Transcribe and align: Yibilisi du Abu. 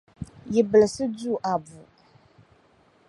Yibilisi 0.53 1.05
du 1.17 1.33
Abu. 1.53 1.79